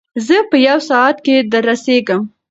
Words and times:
زه 0.27 0.37
په 0.49 0.57
یو 0.67 0.77
ساعت 0.89 1.17
کې 1.25 1.35
در 1.51 1.63
رسېږم. 1.69 2.21